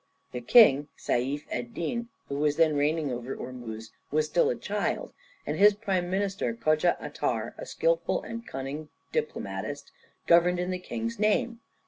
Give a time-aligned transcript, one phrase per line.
[0.31, 5.13] The King, Seif Ed din, who was then reigning over Ormuz, was still a child,
[5.45, 9.91] and his Prime Minister, Kodja Atar, a skilful and cunning diplomatist,
[10.25, 11.59] governed in the king's name.